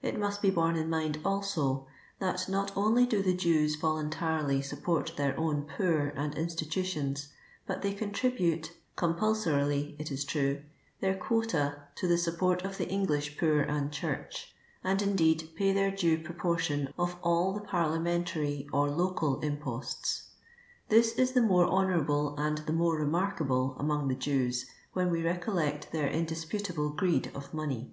[0.00, 1.86] It must be borne in mind also,
[2.20, 7.28] that not only do the Jews voluntarily support their own poor and institutions,
[7.66, 10.62] but they con tribute— c»»mpulsorily it is true—
[11.02, 15.90] their quota to the support of the English poor and church; and, indeed, pay their
[15.90, 20.30] due ])roportion of all the parlia mentary or local imposts.
[20.88, 24.64] This is the more honourable and the more remarkable among tlie Jews,
[24.94, 27.92] when we recollect their indisputable greed of money.